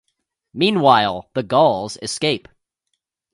Meanwhile, 0.51 1.29
the 1.35 1.43
Gauls 1.43 1.95
escape. 2.01 2.47